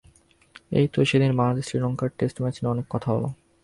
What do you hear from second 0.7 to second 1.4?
এই তো সেদিন